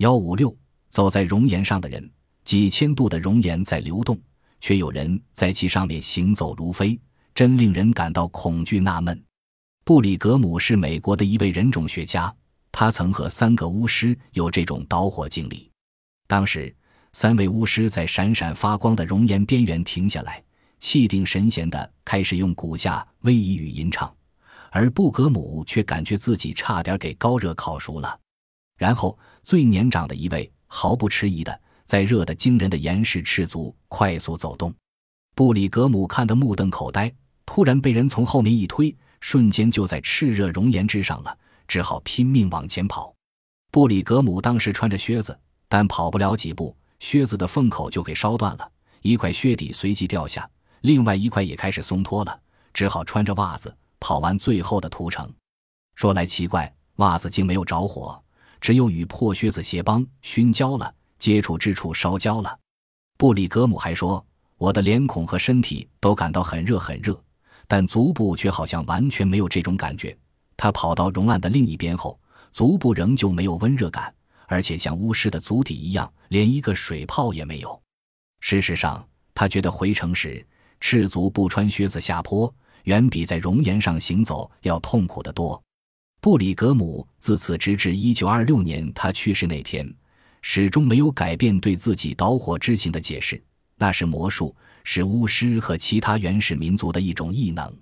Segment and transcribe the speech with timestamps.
[0.00, 0.56] 幺五六，
[0.88, 2.10] 走在熔岩上的人，
[2.42, 4.18] 几千度的熔岩在流动，
[4.58, 6.98] 却有人在其上面行走如飞，
[7.34, 9.22] 真令人感到恐惧纳闷。
[9.84, 12.34] 布里格姆是美国的一位人种学家，
[12.72, 15.70] 他曾和三个巫师有这种导火经历。
[16.26, 16.74] 当时，
[17.12, 20.42] 三位巫师在闪闪发光的熔岩边缘停下来，
[20.78, 24.10] 气定神闲地开始用骨架威仪语吟唱，
[24.70, 28.18] 而布格姆却感觉自己差点给高热烤熟了。
[28.80, 34.74] 然后，最年长的一位毫不迟疑地在热得惊人的岩石赤足快速走动。
[35.34, 37.12] 布里格姆看得目瞪口呆，
[37.44, 43.14] 突然被人从后面一推，瞬间就在炽热熔岩之上了，只好拼命往前跑。
[43.70, 45.38] 布里格姆当时穿着靴子。
[45.72, 52.40] 但跑不了几步，靴子的缝口就给烧断了，一块靴底随即掉下，另外一块也开始松脱了，
[52.74, 55.32] 只好穿着袜子跑完最后的途程。
[55.94, 58.20] 说来奇怪，袜子竟没有着火，
[58.60, 62.58] 只有与破靴子鞋帮熏焦了，接触之处烧焦了。
[63.16, 64.24] 布里格姆还说
[64.58, 67.20] ：“我的脸孔和身体都感到很热很热，
[67.66, 70.16] 但足部却好像完全没有这种感觉。
[70.56, 72.18] 他跑到熔岸的另一边后，
[72.52, 74.14] 足部仍旧没有温热感。”
[74.52, 77.80] 而且像巫师的足底一样，连一个水泡也没有。
[78.40, 80.44] 事实上，他觉得回城时
[80.80, 85.62] 赤足不穿靴子下坡，远比在熔岩上行走要痛苦得多。
[86.22, 89.90] 布里格姆自此直至一九二六年他去世那天，
[90.42, 93.42] 始终没有改变对自己导火之行的解释：
[93.76, 94.54] 那是魔术，
[94.84, 97.74] 是巫师和其他原始民族的一种异能。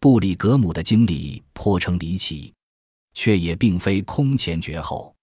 [0.00, 2.50] 布里格姆的经历颇称离奇，
[3.12, 5.14] 却也并非空前绝后。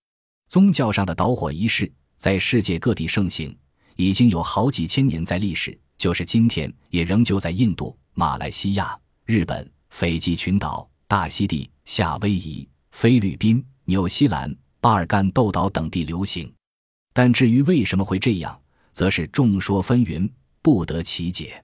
[0.47, 3.57] 宗教上的导火仪式在世界各地盛行，
[3.95, 8.95] 已经有好几千年，在历史就是今天也仍旧在印度、马来西亚、
[9.25, 16.51] 日本、斐济群岛、大溪地、夏威夷、菲律宾、纽西兰、巴尔干豆岛等地流行。
[17.13, 18.59] 但至于为什么会这样，
[18.91, 20.29] 则是众说纷纭，
[20.61, 21.63] 不得其解。